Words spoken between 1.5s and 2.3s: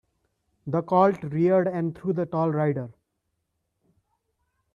and threw the